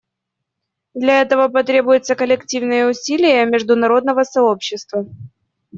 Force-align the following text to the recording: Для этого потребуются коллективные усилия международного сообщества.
Для 0.95 1.21
этого 1.21 1.47
потребуются 1.47 2.15
коллективные 2.15 2.87
усилия 2.89 3.45
международного 3.45 4.23
сообщества. 4.23 5.05